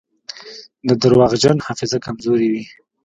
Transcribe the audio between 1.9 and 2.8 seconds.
کمزورې وي.